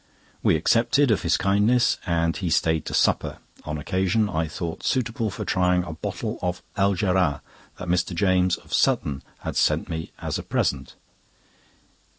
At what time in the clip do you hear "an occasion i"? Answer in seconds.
3.67-4.47